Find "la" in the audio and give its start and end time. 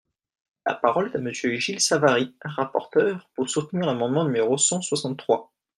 0.65-0.73